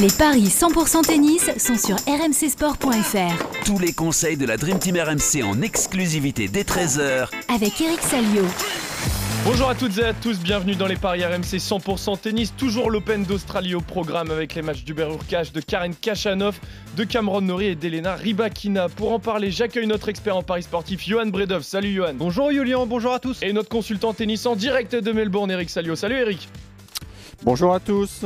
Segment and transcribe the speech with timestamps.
[0.00, 3.64] Les paris 100% tennis sont sur rmcsport.fr.
[3.64, 8.44] Tous les conseils de la Dream Team RMC en exclusivité dès 13h Avec Eric Salio.
[9.44, 12.54] Bonjour à toutes et à tous, bienvenue dans les paris RMC 100% tennis.
[12.56, 16.60] Toujours l'Open d'Australie au programme avec les matchs d'Hubert Urkach, de Karen Kachanov,
[16.96, 18.88] de Cameron Nori et d'Elena Rybakina.
[18.88, 21.62] Pour en parler, j'accueille notre expert en paris sportif, Johan Bredov.
[21.62, 22.14] Salut Johan.
[22.14, 23.42] Bonjour Julien, bonjour à tous.
[23.42, 25.96] Et notre consultant tennis en direct de Melbourne, Eric Salio.
[25.96, 26.48] Salut Eric.
[27.42, 28.24] Bonjour à tous.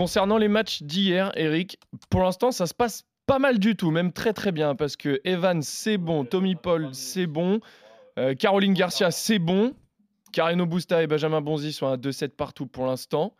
[0.00, 1.78] Concernant les matchs d'hier, Eric,
[2.08, 5.20] pour l'instant, ça se passe pas mal du tout, même très très bien, parce que
[5.24, 7.60] Evan, c'est bon, Tommy Paul, c'est bon,
[8.18, 9.74] euh, Caroline Garcia, c'est bon.
[10.32, 13.34] Carino Busta et Benjamin Bonzi sont à 2-7 partout pour l'instant.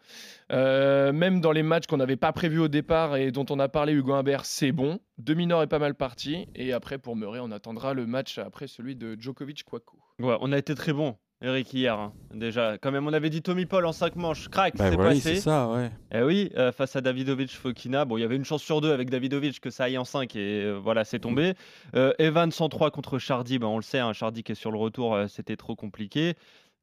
[0.52, 3.70] Euh, même dans les matchs qu'on n'avait pas prévus au départ et dont on a
[3.70, 5.00] parlé, Hugo Humbert, c'est bon.
[5.16, 6.46] Demi-nord est pas mal parti.
[6.54, 9.96] Et après, pour Murray, on attendra le match après celui de Djokovic-Kwako.
[10.18, 11.16] Ouais, on a été très bon.
[11.42, 12.12] Eric hier, hein.
[12.34, 12.76] déjà.
[12.76, 14.48] Quand même, on avait dit Tommy Paul en 5 manches.
[14.50, 15.20] Crac, Bah c'est passé.
[15.20, 15.90] c'est ça, ouais.
[16.12, 18.04] Eh oui, euh, face à Davidovic Fokina.
[18.04, 20.36] Bon, il y avait une chance sur deux avec Davidovic que ça aille en 5
[20.36, 21.54] et euh, voilà, c'est tombé.
[21.96, 24.76] Euh, Evan 103 contre Chardy, ben, on le sait, hein, Chardy qui est sur le
[24.78, 26.34] retour, c'était trop compliqué.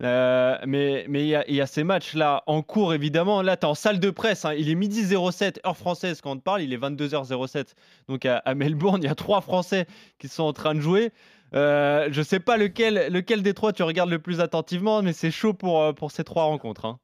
[0.04, 3.42] Euh, mais mais il y, a- il y a ces matchs-là en cours, évidemment.
[3.42, 4.46] Là, tu es en salle de presse.
[4.46, 4.54] hein.
[4.56, 6.62] Il est midi 07, heure française quand on te parle.
[6.62, 7.74] Il est 22h07.
[8.08, 9.88] Donc à, à Melbourne, il y a trois Français
[10.20, 11.12] qui sont en train de jouer.
[11.54, 15.32] Euh, je sais pas lequel, lequel des trois tu regardes le plus attentivement, mais c'est
[15.32, 16.86] chaud pour, euh, pour ces trois rencontres.
[16.86, 17.00] hein.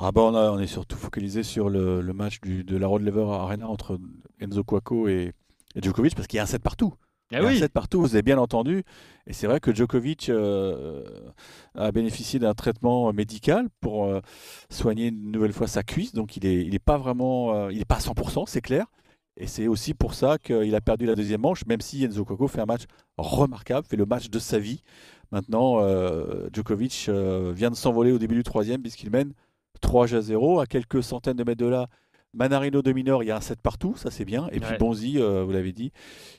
[0.00, 2.86] Ah bah on, a- on est surtout focalisé sur le, le match du- de la
[2.88, 3.98] Rod Laver Arena entre
[4.40, 5.32] Enzo Cuoco et,
[5.76, 6.94] et Djokovic parce qu'il y a un set partout.
[7.32, 8.82] Ah Il y a un set partout, vous avez bien entendu.
[9.26, 11.04] Et c'est vrai que Djokovic euh,
[11.76, 14.20] a bénéficié d'un traitement médical pour euh,
[14.68, 16.12] soigner une nouvelle fois sa cuisse.
[16.12, 18.86] Donc il est, il est pas vraiment, euh, il est pas à 100%, c'est clair.
[19.36, 22.46] Et c'est aussi pour ça qu'il a perdu la deuxième manche, même si Enzo Cuoco
[22.46, 22.82] fait un match
[23.16, 24.82] remarquable, fait le match de sa vie.
[25.32, 29.32] Maintenant, euh, Djokovic euh, vient de s'envoler au début du troisième puisqu'il mène
[29.80, 30.60] 3 à 0.
[30.60, 31.88] À quelques centaines de mètres de là,
[32.32, 34.48] Manarino domineur, il y a un set partout, ça c'est bien.
[34.52, 34.76] Et puis.
[34.78, 35.90] Bonzi, euh, vous l'avez dit,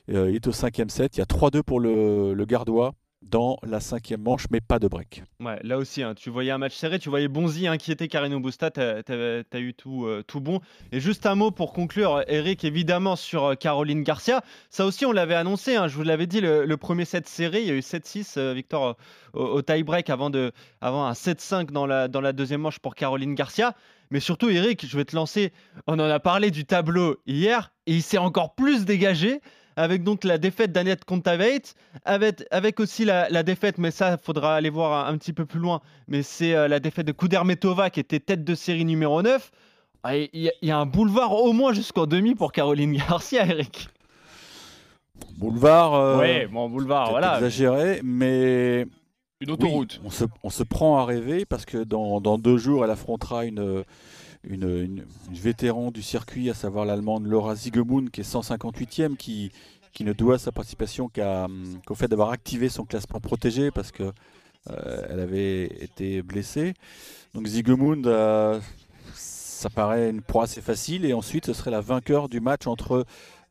[0.08, 1.16] il est au cinquième set.
[1.16, 4.88] Il y a 3-2 pour le, le Gardois dans la cinquième manche, mais pas de
[4.88, 5.22] break.
[5.40, 8.70] Ouais, là aussi, hein, tu voyais un match serré, tu voyais Bonzi inquiéter Carino Busta,
[8.70, 10.60] tu as, eu tout, euh, tout bon.
[10.92, 14.42] Et juste un mot pour conclure, Eric, évidemment, sur euh, Caroline Garcia.
[14.70, 17.66] Ça aussi, on l'avait annoncé, hein, je vous l'avais dit, le, premier set serré, il
[17.68, 18.96] y a eu 7-6, euh, victoire
[19.32, 22.94] au, au tie-break avant, de, avant un 7-5 dans la, dans la deuxième manche pour
[22.94, 23.74] Caroline Garcia.
[24.10, 25.52] Mais surtout, Eric, je vais te lancer,
[25.86, 29.40] on en a parlé du tableau hier, et il s'est encore plus dégagé
[29.76, 31.62] avec donc la défaite d'Annette Kontaveit,
[32.04, 35.44] avec, avec aussi la, la défaite, mais ça, faudra aller voir un, un petit peu
[35.46, 39.20] plus loin, mais c'est euh, la défaite de Kudermetova qui était tête de série numéro
[39.22, 39.50] 9.
[40.02, 42.96] Ah, Il y, a- il y a un boulevard au moins jusqu'en demi pour Caroline
[42.96, 43.88] Garcia, Eric.
[45.38, 47.34] Boulevard, euh, ouais, bon, boulevard, voilà.
[47.36, 48.82] exagéré, mais
[49.40, 50.00] Une Oui, autoroute.
[50.04, 53.44] on, se, on se prend à rêver parce que dans, dans deux jours, elle affrontera
[53.44, 53.82] une,
[54.46, 59.52] une, une- vétéran du circuit, à savoir l'allemande Laura Ziegemund, qui est 158e, qui,
[60.00, 64.12] ne doit sa participation qu'au fait d'avoir activé son classement protégé parce que
[64.70, 66.74] euh, elle avait été blessée.
[67.34, 68.60] Donc Ziegemund, euh,
[69.14, 71.04] ça paraît une proie assez facile.
[71.06, 73.06] Et ensuite, ce serait la vainqueur du match entre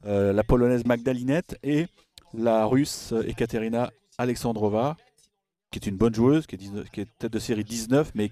[0.05, 1.87] euh, la polonaise Magdalinette et
[2.33, 4.97] la russe Ekaterina Alexandrova
[5.71, 8.31] qui est une bonne joueuse, qui est, 19 qui est tête de série 19, mais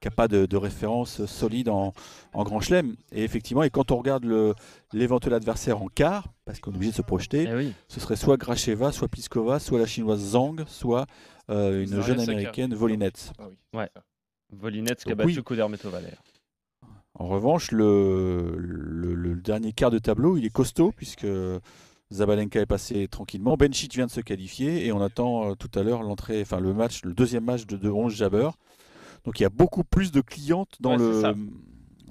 [0.00, 1.92] qui n'a pas de, de référence solide en,
[2.32, 2.96] en Grand Chelem.
[3.12, 4.54] Et effectivement, et quand on regarde le-
[4.92, 7.72] l'éventuel adversaire en quart, parce qu'on est obligé de se projeter, Eh oui.
[7.88, 11.06] ce serait soit Gracheva, soit Pliskova, soit la chinoise Zhang, soit
[11.50, 13.10] euh, une jeune américaine, Volinets.
[13.38, 13.56] Ah oui.
[13.72, 13.88] Ouais.
[14.52, 15.34] Volinets qui a oui.
[15.34, 16.22] battu Kudermetova d'ailleurs.
[17.18, 21.26] En revanche, le, le- le dernier quart de tableau, il est costaud, puisque
[22.12, 23.56] Zabalenka est passé tranquillement.
[23.56, 26.72] Benchit vient de se qualifier et on attend euh, tout à l'heure l'entrée, enfin le
[26.74, 28.50] match, le deuxième match de, de 11 Jabber.
[29.26, 31.34] Donc il y a beaucoup plus de clientes dans, Ouais, le,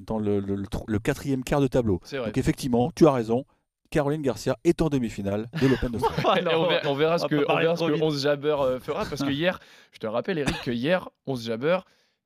[0.05, 1.99] dans le, le- le tro- le quatrième quart de tableau.
[2.11, 3.45] Donc effectivement, tu as raison.
[3.91, 6.39] Caroline Garcia est en demi-finale de l'Open d'Australie.
[6.49, 8.03] Et on, verra, on verra ce que, on verra parler ce trop que vite.
[8.03, 9.59] 11 Jabber euh, fera parce que hier,
[9.91, 11.79] je te rappelle Eric que hier 11 Jabber,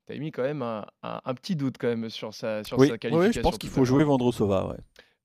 [0.07, 2.79] tu as mis quand même un, un- un petit doute quand même sur sa, sur
[2.79, 3.31] oui, sa oui, qualification.
[3.33, 4.67] je pense qu'il faut jouer Vendrosova.
[4.69, 4.77] Ouais.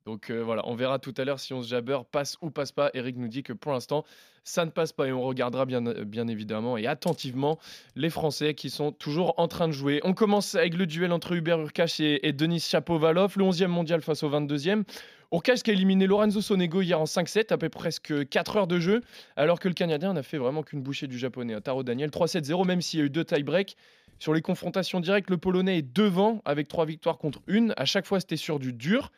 [0.07, 2.91] Donc euh, voilà, on verra tout à l'heure si 11 Jabber passe ou passe pas.
[2.93, 4.05] Eric nous dit que pour l'instant,
[4.45, 7.59] ça ne passe pas et on regardera bien, bien évidemment et attentivement
[7.97, 10.01] les Français qui sont toujours en train de jouer.
[10.05, 14.23] On commence avec le duel entre Hubert Urkach et, Denis Chapovalov, le 11e mondial face
[14.23, 14.85] au 22e.
[15.33, 19.01] Urkach qui a éliminé Lorenzo Sonego hier en 5-7, après presque 4 heures de jeu,
[19.37, 21.59] alors que le Canadien n'a fait vraiment qu'une bouchée du japonais.
[21.63, 23.75] Taro Daniel 3-7-0, même s'il y a eu deux tie-breaks.
[24.19, 27.75] Sur les confrontations directes, le Polonais est devant avec trois victoires contre une.
[27.77, 29.11] À chaque fois, c'était sur du dur.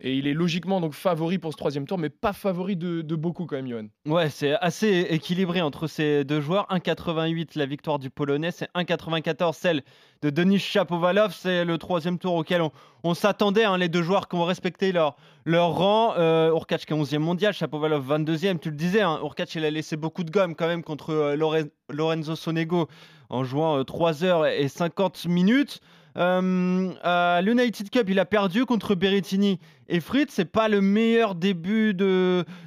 [0.00, 3.46] Et il est logiquement donc favori pour ce troisième tour, mais pas favori de, beaucoup
[3.46, 3.86] quand même, Johan.
[4.06, 6.66] Ouais, c'est assez équilibré entre ces deux joueurs.
[6.68, 9.82] 1,88 la victoire du Polonais, c'est 1,94 celle
[10.22, 11.32] de Denis Chapovalov.
[11.32, 12.60] C'est le troisième tour auquel
[13.04, 13.64] on, s'attendait.
[13.64, 15.14] hein, les deux joueurs qui ont respecté leur,
[15.46, 16.14] rang.
[16.18, 18.58] Euh, Urkac qui est 11e mondial, Chapovalov 22e.
[18.58, 19.20] Tu le disais, hein,
[19.54, 22.88] il a laissé beaucoup de gomme quand même contre euh, Lore- Lorenzo Sonego
[23.30, 25.80] en jouant euh, 3 heures et 50 minutes.
[26.16, 29.58] Euh, à l'United Cup, il a perdu contre Berrettini
[29.88, 30.30] et Fritz.
[30.32, 31.92] C'est pas le meilleur début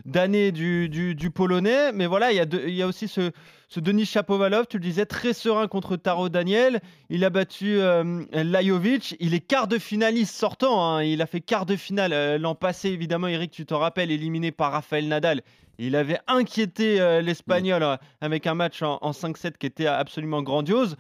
[0.05, 3.07] d'année du, du, du Polonais, mais voilà, il y a, de- il y a aussi
[3.07, 3.31] ce,
[3.69, 6.81] ce Denis Chapovalov, tu le disais, très serein contre Taro Daniel.
[7.09, 9.15] Il a battu euh, Lajovic.
[9.19, 10.83] Il est quart de finaliste sortant.
[10.85, 11.03] hein.
[11.03, 13.27] Il a fait quart de finale euh, l'an passé, évidemment.
[13.27, 15.41] Eric, tu t'en rappelles, éliminé par Rafael Nadal.
[15.79, 20.41] Il avait inquiété euh, l'Espagnol euh, avec un match en, en 5-7 qui était absolument
[20.41, 20.97] grandiose.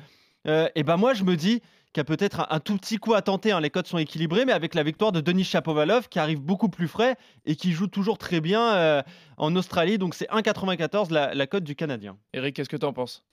[0.47, 1.61] Euh, et ben moi, je me dis
[1.97, 3.51] qu'il y a peut-être un, un tout petit coup à tenter.
[3.51, 3.59] hein.
[3.59, 6.87] Les codes sont équilibrés, mais avec la victoire de Denis Chapovalov qui arrive beaucoup plus
[6.87, 7.15] frais
[7.45, 9.01] et qui joue toujours très bien euh,
[9.37, 9.97] en Australie.
[9.97, 12.17] Donc c'est 1,94 la, la cote du Canadien.
[12.33, 13.23] Eric, qu'est-ce que tu en penses?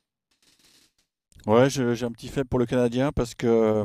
[1.47, 3.85] Ouais, j'ai un petit faible pour le Canadien parce que euh,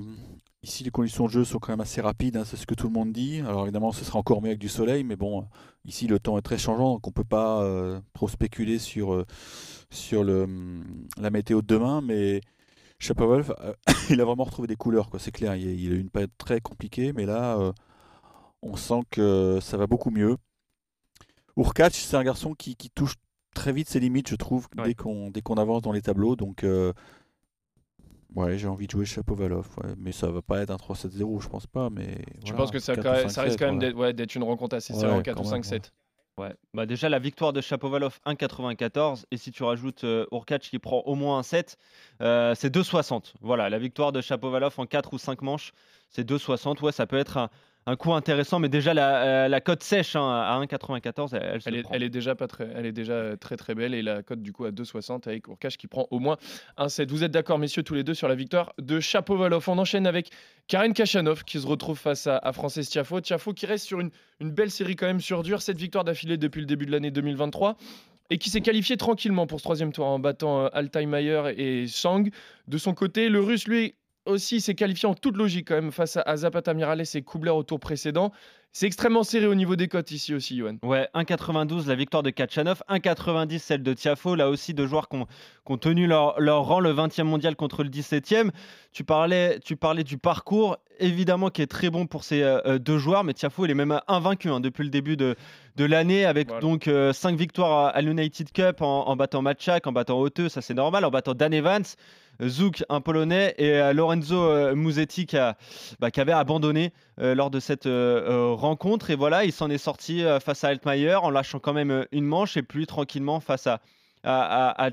[0.64, 2.88] ici les conditions de jeu sont quand même assez rapides, hein, c'est ce que tout
[2.88, 3.42] le monde dit.
[3.42, 5.46] Alors évidemment, ce sera encore mieux avec du soleil, mais bon, euh,
[5.84, 9.26] ici le temps est très changeant, donc on peut pas euh, trop spéculer sur, euh,
[9.90, 10.86] sur le, hum,
[11.18, 12.00] la météo de demain.
[12.00, 12.40] Mais
[13.00, 13.74] Chapovalov, euh,
[14.10, 15.19] il a vraiment retrouvé des couleurs, quoi.
[15.19, 15.56] C'est clair.
[15.56, 17.72] Il, il a eu une période très compliquée, mais là, euh,
[18.62, 20.36] on sent que ça va beaucoup mieux.
[21.57, 23.16] Urkac, c'est un garçon qui, qui touche
[23.54, 24.94] très vite ses limites, je trouve, Ouais.
[25.31, 26.36] dès qu'on avance dans les tableaux.
[26.36, 26.94] Donc, euh,
[28.36, 29.68] ouais, j'ai envie de jouer Chapovalov.
[29.84, 29.94] ouais.
[29.98, 31.90] Mais ça va pas être un 3-7-0, je pense pas.
[31.90, 33.80] Mais Tu voilà, penses que ça, 4 quand ou même- ça 5-7, risque quand même
[33.80, 35.92] d'être ouais, une rencontre assez serrée en 4 ou quand même, 5-7
[36.39, 36.56] Ouais.
[36.74, 40.25] Bah déjà la victoire de Chapovalov 1,94 et si tu rajoutes euh,
[40.62, 41.77] qui prend au moins un 7,
[42.21, 43.33] euh, c'est 2,60.
[43.41, 45.74] Voilà, la victoire de Chapovalov en 4 ou 5 manches,
[46.09, 46.81] c'est 2,60.
[46.81, 47.50] Ouais, ça peut être un,
[47.89, 51.62] un coup intéressant, mais déjà la, euh, la cote sèche hein, à 1,94, elle, elle
[51.62, 53.95] se Elle est, elle est déjà pas très, elle est déjà euh, très très belle
[53.95, 56.38] et la cote du coup à 2,60 avec Urkash qui prend au moins
[56.77, 57.09] un 7.
[57.09, 59.68] Vous êtes d'accord messieurs tous les deux sur la victoire de Chapovalov.
[59.68, 60.30] On enchaîne avec
[60.68, 63.21] Karen Kachanov qui se retrouve face à, à Frances Tiafo.
[63.21, 66.38] Tiafo qui reste sur une, une belle série quand même sur dur, 7 victoires d'affilée
[66.38, 67.75] depuis le début de l'année 2023
[68.30, 72.24] et qui s'est qualifié tranquillement pour ce troisième tour en battant euh, et Sang.
[72.68, 73.95] De son côté, le russe lui
[74.30, 77.64] aussi s'est qualifié en toute logique quand même face à, Zapata Miralles et Kubler au
[77.64, 78.31] tour précédent.
[78.71, 80.75] C'est extrêmement serré au niveau des cotes ici aussi, Johan.
[80.83, 84.36] Ouais, 1,92 la victoire de Kachanov, 1,90 celle de Tiafo.
[84.36, 87.56] Là aussi, deux joueurs qui ont, qui ont tenu leur, leur rang, le 20e mondial
[87.56, 88.51] contre le 17e.
[88.92, 93.00] Tu parlais, tu parlais du parcours, évidemment, qui est très bon pour ces euh, deux
[93.00, 95.36] joueurs, mais Tiafo, il est même invaincu hein, depuis le début de,
[95.75, 96.62] de l'année, avec Voilà.
[96.62, 100.62] donc 5 victoires à, à l'United Cup en, en battant Matchak, en battant Oteux, ça
[100.62, 101.83] c'est normal, en battant Dan Evans.
[102.42, 105.57] Zouk, un Polonais, et euh, Lorenzo euh, Musetti qui, a-
[106.00, 109.09] bah, qui avait abandonné euh, lors de cette euh, euh, rencontre.
[109.09, 112.06] Et voilà, il s'en est sorti euh, face à Altmaier en lâchant quand même euh,
[112.11, 113.79] une manche et puis tranquillement face à,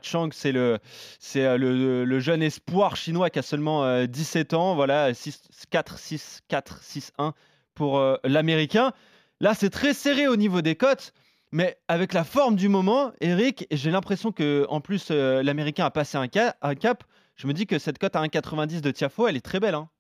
[0.03, 0.31] Chang.
[0.33, 0.79] C'est euh,
[1.27, 4.75] le, jeune espoir chinois qui a seulement euh, 17 ans.
[4.75, 7.35] Voilà, 6, 4, 6, 4, 6, 1
[7.75, 8.93] pour l'Américain.
[9.41, 11.13] Là, c'est très serré au niveau des cotes.
[11.53, 16.17] Mais avec la forme du moment, Eric, j'ai l'impression que en plus l'Américain a passé
[16.17, 17.05] un cap.
[17.37, 19.75] Je me dis que cette cote à 1,90 de Tiafo, elle est très belle.
[19.75, 19.91] hein.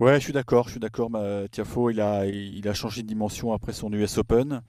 [0.00, 1.10] Ouais, je suis d'accord, je suis d'accord.
[1.10, 4.62] bah, Tiafo, il a, il a changé de dimension après son US Open.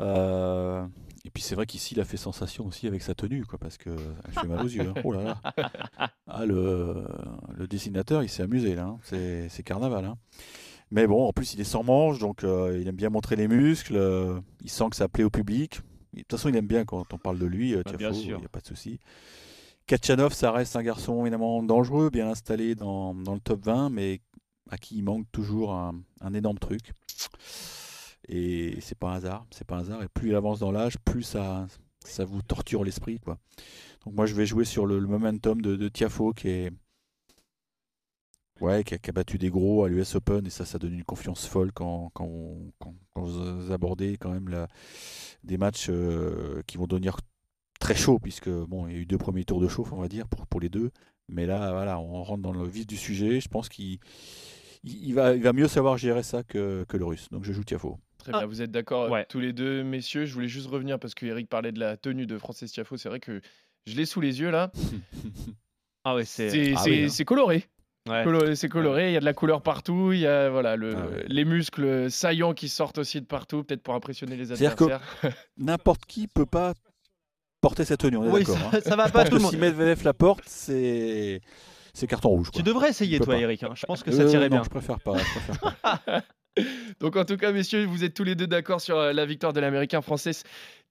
[0.00, 0.84] Euh,
[1.24, 3.78] et puis c'est vrai qu'ici, il a fait sensation aussi avec sa tenue, quoi, parce
[3.78, 3.90] que
[4.26, 4.88] elle fait mal aux yeux.
[4.88, 4.94] hein.
[5.04, 6.10] Oh là là.
[6.26, 7.04] Ah, le,
[7.56, 8.84] le dessinateur, il s'est amusé là.
[8.86, 8.98] hein.
[9.04, 10.04] C'est, c'est carnaval.
[10.06, 10.16] hein.
[10.90, 13.46] Mais bon, en plus, il est sans manche, donc euh, il aime bien montrer les
[13.48, 13.96] muscles.
[13.96, 15.80] euh, il sent que ça plaît au public.
[16.14, 18.22] De toute façon, il aime bien quand on parle de lui, euh, Bah, Tiafo, il
[18.22, 18.38] sûr.
[18.40, 18.98] n'y a pas de souci.
[19.86, 24.20] Kachanov, ça reste un garçon évidemment dangereux, bien installé dans, dans le top 20, mais
[24.70, 26.92] à qui il manque toujours un, énorme truc.
[28.28, 30.02] Et c'est pas un hasard, c'est pas un hasard.
[30.02, 31.66] Et plus il avance dans l'âge, plus ça,
[32.04, 33.38] ça vous torture l'esprit, quoi.
[34.04, 36.72] Donc moi, je vais jouer sur le, momentum de, de Tiafo qui est,
[38.60, 41.46] ouais, qui a, battu des gros à l'US Open et ça, ça donne une confiance
[41.46, 44.68] folle quand, quand, quand- vous abordez quand même la-
[45.44, 47.16] des matchs euh, qui vont devenir
[47.80, 50.08] très chauds puisque bon, il y a eu deux premiers tours de chauffe, on va
[50.08, 50.90] dire, pour, pour les deux.
[51.28, 53.40] Mais là, voilà, on rentre dans le vif du sujet.
[53.40, 53.98] Je pense qu'il
[54.84, 57.28] il, il va, il va mieux savoir gérer ça que, que le russe.
[57.30, 57.98] Donc je joue Tiafo.
[58.18, 58.38] Très Ah.
[58.38, 59.26] bien, vous êtes d'accord Ouais.
[59.28, 60.24] tous les deux, messieurs.
[60.26, 62.96] Je voulais juste revenir parce que Eric parlait de la tenue de Francis Tiafo.
[62.96, 63.40] C'est vrai que
[63.86, 64.70] je l'ai sous les yeux là.
[66.06, 66.50] Ah ouais, c'est.
[66.50, 67.24] C'est Ah oui, hein.
[67.24, 67.64] coloré.
[68.06, 68.54] Ouais.
[68.56, 71.06] C'est coloré, il y a de la couleur partout, il y a voilà, le, Ah
[71.06, 71.24] ouais.
[71.26, 75.36] les muscles saillants qui sortent aussi de partout, peut-être pour impressionner les C'est-à-dire que- adversaires.
[75.56, 76.74] N'importe qui peut pas
[77.64, 78.58] porter cette tenue, on est Oui, d'accord.
[78.70, 78.80] ça, hein.
[78.84, 79.56] ça va pas tout le si monde.
[79.56, 81.40] Medvedev la porte, c'est
[81.92, 82.48] c'est carton rouge.
[82.52, 83.40] Tu devrais essayer, toi, pas.
[83.40, 83.62] Eric.
[83.62, 83.70] hein.
[83.74, 84.64] Je pense que Euh, ça tirait non, bien.
[84.64, 85.16] je préfère pas.
[85.16, 86.00] je préfère pas.
[87.00, 89.52] Donc en tout cas, messieurs, vous êtes tous les deux d'accord sur euh, la victoire
[89.52, 90.32] de l'Américain français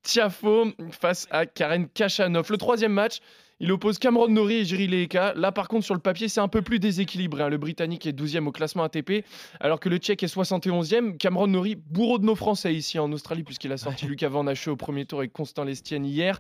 [0.01, 2.51] Tiafo face à Karen Kachanov.
[2.51, 3.19] Le troisième match,
[3.63, 5.33] il oppose Cameron Norrie et Jiri Leeka.
[5.37, 7.43] Là, par contre, sur le papier, c'est un peu plus déséquilibré.
[7.43, 7.49] hein.
[7.49, 9.23] Le Britannique est 12e au classement ATP,
[9.61, 11.15] alors que le Tchèque est 71e.
[11.15, 14.67] Cameron Norrie, bourreau de nos Français ici en Australie, puisqu'il a sorti Lucas Van Hache
[14.67, 16.39] au premier tour avec Constant Lestienne hier.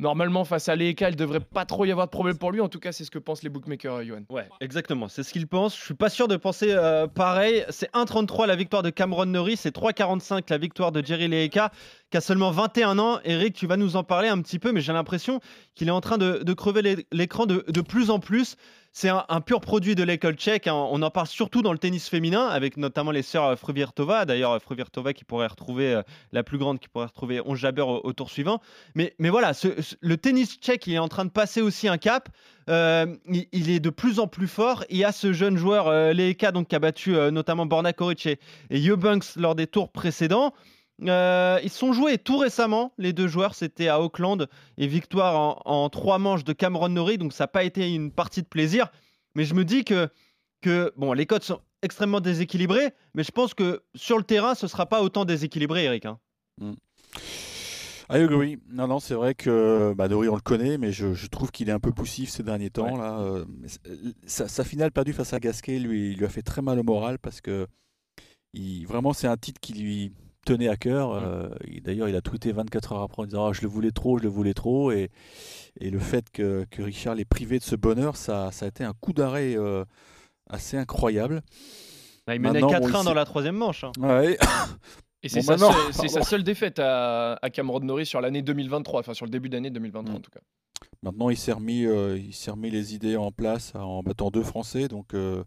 [0.00, 2.60] Normalement, face à Leeka, il devrait pas trop y avoir de problème pour lui.
[2.60, 4.22] En tout cas, c'est ce que pensent les bookmakers, euh, Johan.
[4.30, 5.08] Ouais, exactement.
[5.08, 5.76] C'est ce qu'il pense.
[5.78, 7.64] Je suis pas sûr de penser euh, pareil.
[7.68, 11.70] C'est 1,33 la victoire de Cameron Norrie, c'est 3,45 la victoire de Jerry Leeka,
[12.10, 13.20] qui a seulement 21 ans.
[13.24, 15.40] Eric, tu vas nous en parler un petit peu, mais j'ai l'impression
[15.74, 18.56] qu'il est en train de, crever l'é- l'écran de plus en plus.
[18.92, 20.66] C'est un, pur produit de l'école tchèque.
[20.66, 20.74] hein.
[20.74, 24.24] On en parle surtout dans le tennis féminin, avec notamment les sœurs euh, Fruvirtova.
[24.24, 27.82] D'ailleurs, euh, Fruvirtova qui pourrait retrouver, euh, la plus grande, qui pourrait retrouver 11 Jabber
[27.82, 28.60] au, au tour suivant.
[28.96, 29.52] Mais, voilà,
[30.00, 32.28] le tennis tchèque il est en train de passer aussi un cap.
[32.66, 34.84] Il, est de plus en plus fort.
[34.90, 38.26] Il y a ce jeune joueur, euh, Leeka, donc, qui a battu notamment Borna Koric
[38.26, 38.80] et, et
[39.36, 40.52] lors des tours précédents.
[41.08, 43.54] Euh, ils se sont joués tout récemment, les deux joueurs.
[43.54, 47.18] C'était à Auckland et victoire en, en trois manches de Cameron Norrie.
[47.18, 48.88] Donc, ça n'a pas été une partie de plaisir.
[49.34, 50.08] Mais je me dis que,
[50.60, 52.90] que bon, les codes sont extrêmement déséquilibrés.
[53.14, 56.04] Mais je pense que sur le terrain, ce ne sera pas autant déséquilibré, Eric.
[56.06, 56.18] hein.
[58.12, 58.58] I agree.
[58.68, 61.72] Non, non, c'est vrai que bah, on le connaît, mais je, je trouve qu'il est
[61.72, 62.96] un peu poussif ces derniers temps.
[62.96, 63.80] Là, Euh, c'est-
[64.26, 67.18] sa, sa finale perdue face à Gasquet lui, lui a fait très mal au moral
[67.20, 67.68] parce que
[68.52, 70.12] il, vraiment, c'est un titre qui lui
[70.46, 71.12] tenait à cœur.
[71.12, 73.90] Euh, il- D'ailleurs, il a tweeté 24 heures après en disant Ah, Je le voulais
[73.90, 74.90] trop, je le voulais trop.
[74.92, 75.10] Et,
[75.80, 78.84] et le fait que, que Richard l'ait privé de ce bonheur, ça, ça a été
[78.84, 79.84] un coup d'arrêt euh,
[80.48, 81.42] assez incroyable.
[82.26, 83.84] Bah, il menait Maintenant, 4-1 bon, il dans la troisième manche.
[83.84, 83.92] hein.
[83.98, 84.38] Ouais.
[85.22, 89.12] Et c'est Bon, sa, seule- sa défaite à, à Cameron Norrie sur l'année 2023, enfin
[89.14, 90.16] sur le début d'année 2023 Mm.
[90.16, 90.40] en tout cas.
[91.02, 94.42] Maintenant, il s'est remis, euh, il s'est remis les idées en place en battant deux
[94.42, 95.44] Français, donc euh,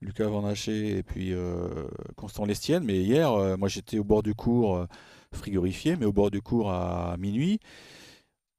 [0.00, 1.86] Lucas Van Haché et puis euh,
[2.16, 2.84] Constant Lestienne.
[2.84, 4.86] Mais hier, euh, moi j'étais au bord du cours, euh,
[5.32, 7.58] frigorifié, mais au bord du cours à minuit.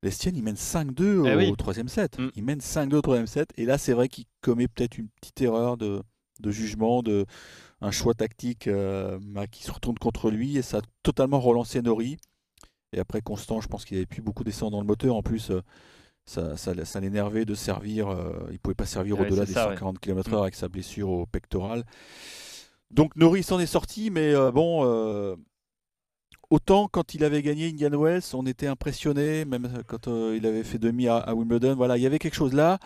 [0.02, 1.54] Lestienne, il mène 5-2 Eh au oui.
[1.58, 2.20] troisième set.
[2.20, 2.30] Mm.
[2.36, 3.50] Il mène 5-2 au troisième set.
[3.58, 6.02] Et là, c'est vrai qu'il commet peut-être une petite erreur de,
[6.40, 7.26] de jugement, de
[7.82, 10.58] un choix tactique euh, bah, qui se retourne contre lui.
[10.58, 12.18] Et ça a totalement relancé Nori.
[12.94, 15.16] Et après, Constant, je pense qu'il avait plus beaucoup d'essence dans le moteur.
[15.16, 15.62] En plus, euh,
[16.30, 18.08] ça, ça, ça l'énervait de servir.
[18.10, 19.74] euh, il pouvait pas servir Ouais, au-delà des ça, ouais.
[19.76, 20.42] 140 km/h Mm.
[20.42, 21.84] avec sa blessure au pectoral.
[22.92, 25.36] Donc Nori s'en est sorti, mais euh, bon, euh,
[26.50, 30.64] autant quand il avait gagné Indian Wells, on était impressionné, même quand euh, il avait
[30.64, 31.76] fait demi à, à Wimbledon.
[31.76, 32.80] Voilà, il y avait quelque chose là.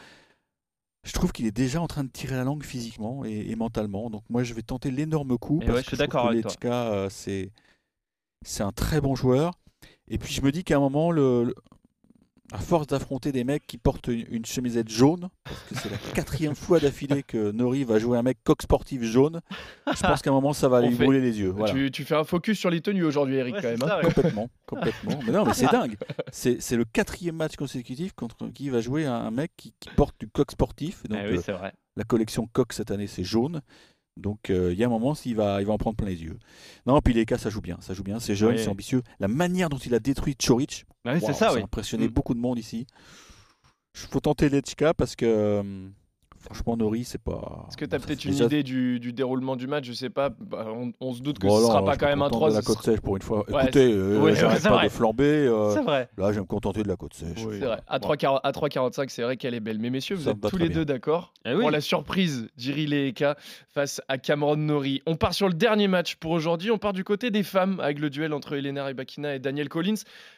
[1.06, 4.10] Je trouve qu'il est déjà en train de tirer la langue physiquement et, et mentalement.
[4.10, 6.44] Donc moi, je vais tenter l'énorme coup Et parce ouais, je que suis d'accord avec
[6.44, 6.52] toi.
[6.52, 7.52] Lechka, c'est
[8.46, 9.54] c'est un très bon joueur.
[10.08, 11.56] Et puis je me dis qu'à un moment, le, le-
[12.53, 15.98] à force d'affronter des mecs qui portent une, une chemisette jaune, parce que c'est la
[16.13, 19.41] quatrième fois d'affilée que Nori va jouer un mec coq sportif jaune,
[19.88, 21.50] je pense qu'à un moment ça va On lui fait- brûler les yeux.
[21.50, 21.74] Voilà.
[21.74, 23.89] Tu, tu fais un focus sur les tenues aujourd'hui, Eric, Ouais, quand c'est même.
[23.89, 24.00] hein.
[24.01, 24.07] ça.
[24.07, 25.19] Complètement, complètement.
[25.25, 25.98] Mais non, mais c'est dingue.
[26.31, 29.89] C'est c'est le quatrième match consécutif contre qui va jouer un, un mec qui, qui
[29.95, 31.03] porte du coq sportif.
[31.10, 31.74] Donc Eh oui, euh, c'est vrai.
[31.95, 33.62] la collection coq cette année c'est jaune.
[34.15, 36.22] Donc euh, il y a un moment, il va, il va en prendre plein les
[36.24, 36.38] yeux.
[36.86, 38.20] Non, puis les cas, ça joue bien, ça joue bien.
[38.20, 39.01] C'est jeune, c'est ambitieux.
[39.20, 41.62] La manière dont il a détruit Choric, c'est ça, a oui.
[41.62, 42.12] impressionné Mm.
[42.12, 42.86] beaucoup de monde ici.
[43.96, 45.89] Il faut tenter Lechka parce que euh,
[46.44, 47.66] franchement, Nori, c'est pas.
[47.70, 50.10] Est-ce que tu as peut-être une déjà- idée du, du déroulement du match Je sais
[50.10, 50.30] pas.
[50.30, 52.38] bah, on, on se doute que Bon, ce non, sera pas quand même un content
[52.38, 52.50] 3.
[52.50, 53.50] de la côte sera- sèche pour une fois.
[53.50, 54.86] Ouais, Écoutez, euh, oui, j'arrête c'est pas vrai.
[54.88, 55.24] de flamber.
[55.24, 56.10] euh, C'est vrai.
[56.18, 57.38] là, je vais me contenter de la côte sèche.
[57.40, 57.80] C'est vrai.
[57.88, 59.80] À 3,40 à 3,45, c'est vrai qu'elle est belle.
[59.80, 60.78] Mais messieurs, vous Ça êtes tous les bien.
[60.80, 61.62] deux d'accord Eh oui.
[61.62, 63.36] pour la surprise Jiri Leeka
[63.74, 65.02] face à Cameron Nori.
[65.06, 66.72] On part sur le dernier match pour aujourd'hui.
[66.72, 69.96] On part du côté des femmes avec le duel entre Elena Rybakina et Daniel Collins.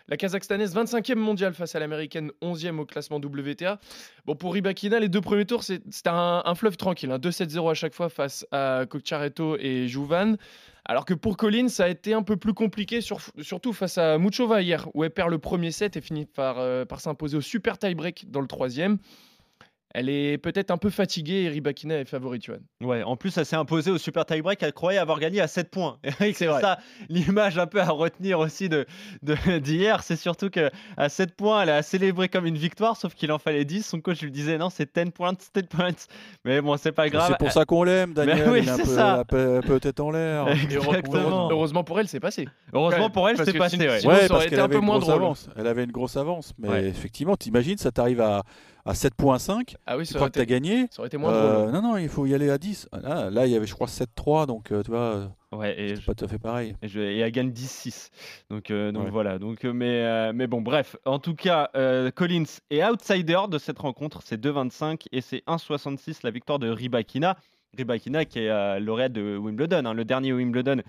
[0.07, 3.79] La Kazakhstanaise 25e mondiale face à l'américaine 11e au classement WTA.
[4.25, 7.11] Bon, pour Rybakina, les deux premiers tours, c'était un, un fleuve tranquille.
[7.11, 7.19] hein.
[7.19, 10.35] 2-7-0 à chaque fois face à Kokchareto et Jouvan.
[10.83, 14.17] Alors que pour Collins, ça a été un peu plus compliqué, sur- surtout face à
[14.17, 17.41] Muchova hier, où elle perd le premier set et finit par, euh, par s'imposer au
[17.41, 18.97] super tie-break dans le troisième.
[19.97, 22.57] Elle est peut-être un peu fatiguée et Rybakina est favorite, Johan.
[22.81, 24.61] Ouais, en plus, elle s'est imposée au super tie-break.
[24.61, 25.97] Elle croyait avoir gagné à 7 points.
[26.19, 28.85] C'est ça l'image un peu à retenir aussi de
[29.23, 30.03] de- d'hier.
[30.03, 33.37] c'est surtout que à 7 points, elle a célébré comme une victoire, sauf qu'il en
[33.39, 33.85] fallait 10.
[33.85, 35.89] Son coach lui disait non, c'est 10 points, 10 points.
[36.43, 37.27] Mais bon, c'est pas grave.
[37.31, 38.49] C'est pour ça qu'on l'aime, Daniel.
[38.49, 39.19] oui, il est un c'est peu, ça.
[39.19, 40.47] un peu- un peu tête en l'air.
[40.49, 41.49] Exactement.
[41.51, 42.47] heureusement pour elle, c'est passé.
[42.73, 43.77] Heureusement pour elle, c'est passé.
[43.77, 43.99] sinon- ouais.
[44.01, 45.21] ça aurait parce été qu'elle un avait peu une moins grosse drôle.
[45.23, 45.49] avance.
[45.55, 46.85] Elle avait une grosse avance, mais Ouais.
[46.87, 48.43] effectivement, t'imagines, ça t'arrive à,
[48.85, 50.87] à 7.5, Ah oui, tu crois aurait, que t'as été, gagné.
[50.91, 52.87] ça aurait été moins Euh, non, non, il faut y aller à 10.
[53.01, 55.95] Là, là, il y avait, je crois, 7-3, donc euh, tu vois, euh, Ouais, et
[55.95, 56.75] c'est pas tout à fait pareil.
[56.81, 58.09] Et, je- et elle gagne 10-6.
[58.49, 59.09] Donc, euh, donc Ouais.
[59.09, 59.39] voilà.
[59.39, 60.97] Donc, euh, mais, euh, mais bon, bref.
[61.05, 64.21] En tout cas, euh, Collins est outsider de cette rencontre.
[64.23, 67.37] C'est 2,25 et c'est 1,66 la victoire de Rybakina.
[67.77, 70.81] Rybakina qui est euh, lauréate de Wimbledon, hein, le dernier Wimbledon.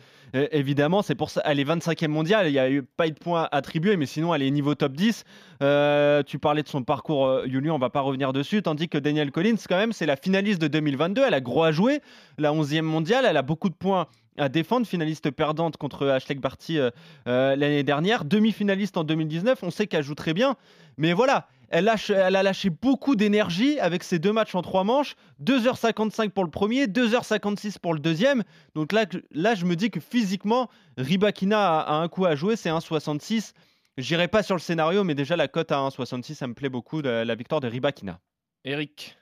[0.53, 1.41] Évidemment, c'est pour ça.
[1.45, 2.49] Elle est 25e mondiale.
[2.49, 4.93] Il n'y a eu pas eu de points attribués, mais sinon, elle est niveau top
[4.93, 5.25] 10.
[5.63, 8.63] Euh, tu parlais de son parcours, euh, Yuli, on va pas revenir dessus.
[8.63, 11.23] Tandis que Danielle Collins, quand même, c'est la finaliste de 2022.
[11.27, 12.01] Elle a gros à jouer.
[12.39, 14.07] La 11e mondiale, elle a beaucoup de points
[14.39, 16.91] à défendre, finaliste perdante contre Ashley Barty euh,
[17.29, 20.57] euh, l'année dernière, demi-finaliste en 2019, on sait qu'elle joue très bien,
[20.97, 24.85] mais voilà, elle, lâche- elle a lâché beaucoup d'énergie avec ses deux matchs en trois
[24.85, 28.43] manches, 2h55 pour le premier, 2h56 pour le deuxième,
[28.75, 32.57] donc là, là je me dis que physiquement, Ribakina a, a un coup à jouer,
[32.57, 33.53] c'est 1,66,
[33.99, 37.01] j'irai pas sur le scénario, mais déjà la cote à 1,66, ça me plaît beaucoup,
[37.01, 38.21] la, la victoire de Ribakina.
[38.65, 39.17] Eric.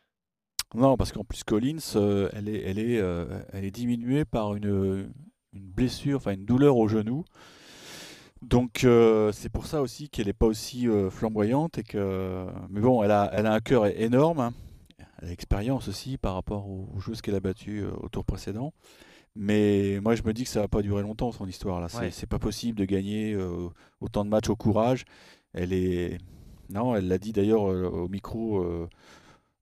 [0.75, 4.54] Non, parce qu'en plus Collins, euh, elle, est, elle, est, euh, elle est diminuée par
[4.57, 5.12] une,
[5.52, 7.25] une blessure, enfin une douleur au genou.
[8.43, 12.47] Donc euh, c'est pour ça aussi qu'elle n'est pas aussi flamboyante et que.
[12.71, 14.40] Mais bon, elle a, elle a un cœur énorme.
[14.40, 14.52] hein.
[15.19, 18.73] Elle a l'expérience aussi par rapport aux, aux joueuses qu'elle a battues au tour précédent.
[19.37, 21.88] Mais moi, je me dis que ça va pas durer longtemps son histoire là.
[21.88, 22.26] C'est Ouais.
[22.28, 23.69] pas possible de gagner euh,
[24.00, 25.04] autant de matchs au courage.
[25.54, 26.19] Elle est.
[26.71, 28.59] Non, elle l'a dit d'ailleurs euh, au micro.
[28.62, 28.88] euh,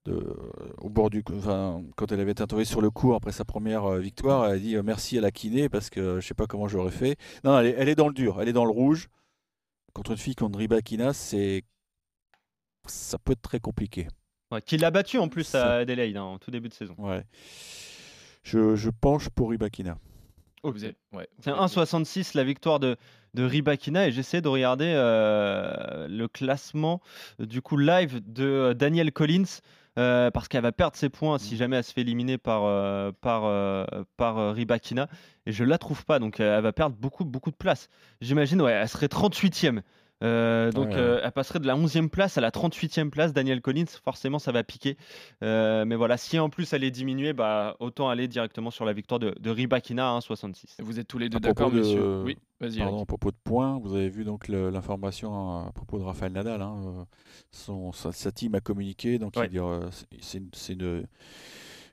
[0.05, 0.37] de-
[0.79, 3.85] au bord du, enfin, quand elle avait été interviewée sur le cours après sa première
[3.85, 6.47] euh, victoire, elle a dit euh, merci à la kiné parce que je sais pas
[6.47, 7.17] comment j'aurais fait.
[7.45, 9.09] Non, elle est, elle est dans le dur, elle est dans le rouge.
[9.93, 11.65] Contre une fille contre Ribakina, c'est
[12.87, 14.09] ça peut être très compliqué.
[14.51, 16.95] Ouais, qui l'a battu en plus à Adelaide hein, en tout début de saison.
[16.99, 17.25] Ouais.
[18.43, 19.99] Je, je penche pour Ribakina.
[20.65, 22.97] Vous êtes, ouais, vous C'est êtes- 1,66 la victoire de,
[23.35, 27.01] de Ribakina et j'essaie de regarder euh, le classement
[27.41, 29.61] euh, du coup live de euh, Danielle Collins
[29.99, 31.59] euh, parce qu'elle va perdre ses points si Mm.
[31.59, 33.85] jamais elle se fait éliminer par, euh, par, euh,
[34.17, 35.09] par Rybakina
[35.47, 37.89] et je la trouve pas donc elle va perdre beaucoup beaucoup de place.
[38.21, 39.83] J'imagine ouais elle serait 38e.
[40.23, 40.97] Euh, donc Ouais.
[40.97, 44.53] euh, elle passerait de la 11e place à la 38e place Danielle Collins forcément ça
[44.53, 44.97] va piquer
[45.43, 48.93] Euh, mais voilà si en plus elle est diminuée bah autant aller directement sur la
[48.93, 50.77] victoire de, de Rybakina à 1,66.
[50.81, 52.79] Vous êtes tous les deux d'accord, de- messieurs Oui, vas-y.
[52.79, 56.63] Pardon, à propos de points, vous avez vu donc l'information à propos de Rafael Nadal.
[56.63, 57.07] hein,
[57.51, 59.49] son, sa, sa team a communiqué, donc Ouais.
[59.53, 61.07] une, c'est une-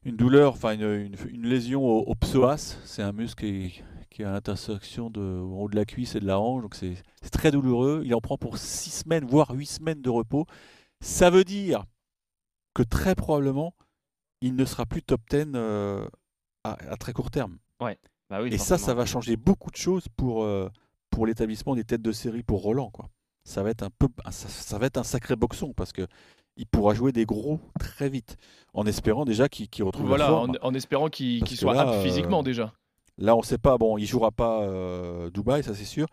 [0.03, 2.77] une douleur, enfin une, une- une lésion au, au psoas.
[2.85, 6.25] C'est un muscle qui, qui est à l'intersection de haut de la cuisse et de
[6.25, 6.95] la hanche, donc c'est
[7.31, 8.01] très douloureux.
[8.05, 10.45] Il en prend pour 6 semaines, voire 8 semaines de repos.
[11.01, 11.85] Ça veut dire
[12.73, 13.73] que très probablement,
[14.41, 16.07] il ne sera plus top 10 euh,
[16.63, 17.57] à, à très court terme.
[18.29, 20.69] Bah oui, Et ça, ça va changer beaucoup de choses pour, euh,
[21.09, 22.91] pour l'établissement des têtes de série pour Roland.
[22.91, 23.09] Quoi.
[23.43, 26.05] Ça, va être un peu, ça, ça va être un sacré boxon parce que
[26.59, 28.37] il pourra jouer des gros très vite,
[28.75, 30.57] en espérant déjà qu'il retrouve Voilà, la forme.
[30.61, 32.73] en espérant qu'il soit là, apte euh, physiquement déjà.
[33.17, 33.77] Là, on ne sait pas.
[33.77, 36.05] Bon, il jouera pas euh, Dubaï, ça c'est sûr.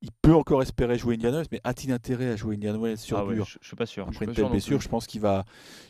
[0.00, 3.18] Il peut encore espérer jouer Indian Wells, mais a-t-il intérêt à jouer Indian Wells sur
[3.18, 3.44] Ah ouais, dur?
[3.46, 4.06] je, je suis pas sûr.
[4.06, 4.80] Après une telle blessure.
[4.80, 5.22] Je pense qu'ils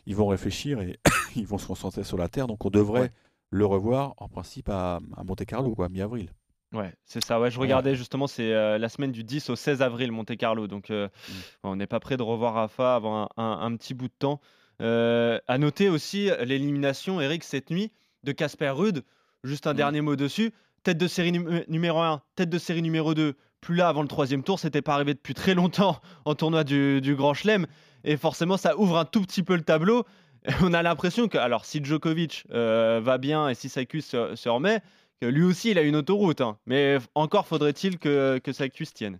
[0.07, 0.99] ils vont réfléchir et
[1.37, 2.47] ils vont se concentrer sur la terre.
[2.47, 3.13] Donc, on devrait Ouais.
[3.51, 6.31] le revoir en principe à, à Monte Carlo, quoi, mi-avril.
[6.74, 7.40] Ouais, c'est ça.
[7.40, 10.66] Ouais, je regardais justement, c'est euh, la semaine du 10 au 16 avril, Monte Carlo.
[10.66, 11.33] Donc, euh, Mm.
[11.64, 14.40] on n'est pas prêt de revoir Rafa avant un, un- un petit bout de temps.
[14.83, 17.90] Euh, à noter aussi l'élimination, Eric, cette nuit
[18.22, 19.02] de Casper Rude.
[19.44, 19.76] Juste un Mm.
[19.76, 20.52] dernier mot dessus.
[20.83, 23.35] Tête de série numé- numéro 1, tête de série numéro 2.
[23.61, 27.00] Plus là avant le troisième tour, c'était pas arrivé depuis très longtemps en tournoi du,
[27.00, 27.66] du Grand Chelem.
[28.04, 30.04] Et forcément, ça ouvre un tout petit peu le tableau.
[30.62, 34.48] On a l'impression que, alors, si Djokovic euh, va bien et si Sakus se, se
[34.48, 34.81] remet,
[35.22, 36.40] lui aussi, il a une autoroute.
[36.40, 36.59] hein.
[36.66, 39.18] Mais encore faudrait-il que, que Sakus tienne.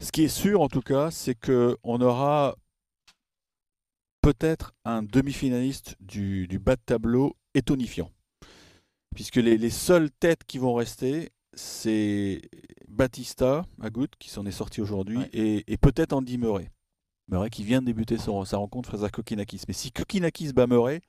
[0.00, 2.56] Ce qui est sûr en tout cas, c'est que on aura
[4.22, 8.10] peut-être un demi-finaliste du, du bas de tableau étonifiant.
[9.14, 12.40] Puisque les, les seules têtes qui vont rester, c'est
[12.88, 15.30] Batista, Agut, qui s'en est sorti aujourd'hui, Ouais.
[15.32, 16.70] et, et peut-être Andy Murray.
[17.28, 19.62] Murray qui vient de débuter son- sa rencontre face à Kokinakis.
[19.68, 21.00] Mais si Kokinakis bat Murray,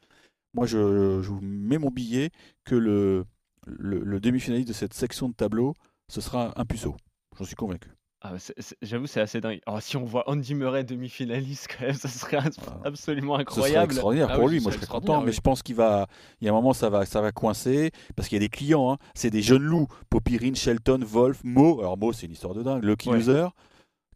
[0.53, 2.29] moi je, je vous mets mon billet
[2.63, 3.25] que le,
[3.65, 5.73] le, le demi-finaliste de cette section de tableau,
[6.11, 6.95] ce sera un puceau.
[7.37, 7.89] J'en suis convaincu.
[8.21, 8.37] Ah, bah,
[8.81, 9.59] J'avoue, c'est assez dingue.
[9.67, 12.79] Alors, si on voit Andy Murray demi-finaliste, quand même, ça serait Ah.
[12.85, 13.91] absolument Ce serait incroyable.
[13.91, 14.59] extraordinaire Ah pour oui, lui.
[14.59, 16.07] ce Moi, je serais content, mais je pense qu'il va.
[16.41, 18.49] Il y a un moment, ça va, ça va coincer parce qu'il y a des
[18.49, 18.91] clients.
[18.93, 18.97] hein.
[19.13, 19.87] C'est des jeunes loups.
[20.09, 21.79] Popirine, Shelton, Wolf, Mo.
[21.81, 22.83] Alors Mo, c'est une histoire de dingue.
[22.83, 23.17] Lucky Ouais.
[23.17, 23.47] Loser,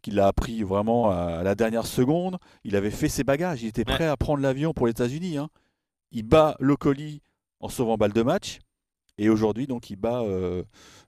[0.02, 2.38] qui l'a appris vraiment à la dernière seconde.
[2.64, 3.62] Il avait fait ses bagages.
[3.62, 5.36] Il était prêt à prendre l'avion pour les États-Unis.
[5.38, 5.50] hein.
[6.10, 7.22] Il bat Locoli
[7.60, 8.58] en sauvant balle de match.
[9.20, 10.64] Et aujourd'hui, donc, il bat euh,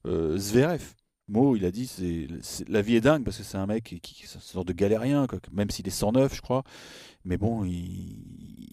[0.07, 0.83] euh, Zverev.
[1.29, 3.85] Mo, il a dit, c'est, c'est- la vie est dingue parce que c'est un mec
[3.85, 6.63] qui, qui c'est une sorte de galérien, quoi, même s'il est 109, je crois.
[7.25, 7.73] Mais bon, il,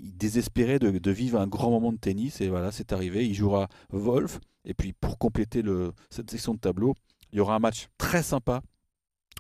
[0.04, 3.26] il désespérait de, de vivre un grand moment de tennis et voilà, c'est arrivé.
[3.26, 4.40] Il jouera Wolf.
[4.66, 6.96] Et puis pour compléter le, cette section de tableau,
[7.32, 8.62] il y aura un match très sympa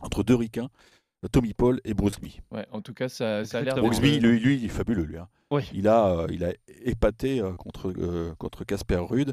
[0.01, 0.69] entre deux ricains.
[1.33, 2.39] Tommy Paul et Brooksby.
[2.51, 3.75] Ouais, en tout cas, ça, ça a l'air.
[3.75, 5.17] Brooksby, lui, lui, il est fabuleux, lui.
[5.17, 5.27] hein.
[5.51, 5.63] Oui.
[5.73, 6.53] Il a, euh, il a
[6.85, 9.31] épaté euh, contre euh, contre Casper Ruud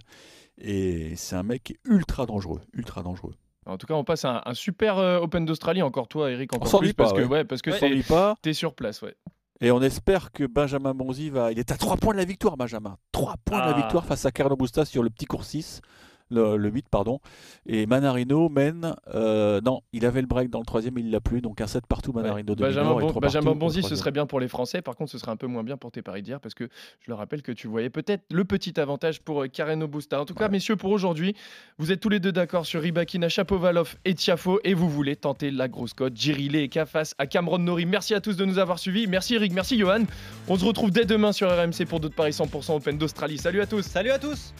[0.59, 3.35] et c'est un mec ultra dangereux, ultra dangereux.
[3.67, 5.83] En tout cas, on passe à un, un super euh, Open d'Australie.
[5.83, 6.95] Encore toi, Eric, encore s'ennuie plus.
[6.95, 7.45] parce, pas, que, ouais.
[7.45, 9.03] parce que On c'est- s'ennuie pas t'es sur place.
[9.03, 9.17] Ouais.
[9.61, 11.51] et on espère que Benjamin Bonzi va.
[11.51, 12.97] Il est à 3 points de la victoire, Benjamin.
[13.13, 13.81] 3 points de la Ah.
[13.81, 15.81] victoire face à Carlo Busta sur le petit cours 6.
[16.31, 17.21] Le, le 8, pardon.
[17.67, 18.95] Et Manarino mène.
[19.15, 21.41] euh, non, il avait le break dans le troisième, il l'a plus.
[21.41, 24.41] Donc un 7 partout, Manarino de Benjamin, Bon- Benjamin partout Bonzi, ce serait bien pour
[24.41, 24.83] les Français.
[24.83, 26.65] Par contre, ce serait un peu moins bien pour tes paris d'hier parce que
[27.01, 30.21] je le rappelle que tu voyais peut-être le petit avantage pour euh, Karen Busta.
[30.21, 31.35] En tout cas, messieurs, pour aujourd'hui,
[31.79, 35.51] vous êtes tous les deux d'accord sur Ribakina, Chapovalov et Tiafo et vous voulez tenter
[35.53, 36.17] la grosse cote.
[36.17, 37.87] Jirilé et K face à Cameron Nori.
[37.87, 39.07] Merci à tous de nous avoir suivis.
[39.07, 40.03] Merci Eric, merci Johan.
[40.49, 43.39] On se retrouve dès demain sur RMC pour d'autres paris 100% Open d'Australie.
[43.39, 43.83] Salut à tous.
[43.83, 44.53] Salut à tous